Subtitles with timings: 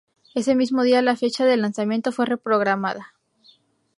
[0.33, 3.13] Ese mismo día la fecha de lanzamiento fue reprogramada.